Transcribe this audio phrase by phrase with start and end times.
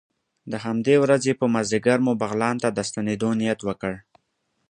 [0.51, 3.93] د همدې ورځې په مازدیګر مو بغلان ته د ستنېدو نیت وکړ.